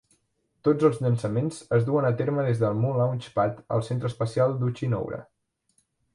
[0.67, 4.59] Tots els llançaments es duen a terme des del Mu Launch Pad al Centre Espacial
[4.65, 5.23] d'Uchinoura.